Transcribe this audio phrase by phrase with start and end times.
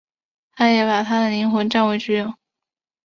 [0.53, 2.33] 他也把她的灵魂据为己有。